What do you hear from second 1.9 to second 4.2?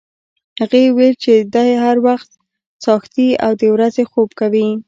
وخت څاښتي او د ورځې